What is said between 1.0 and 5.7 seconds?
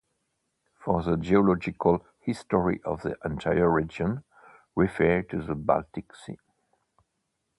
the geological history of the entire region, refer to the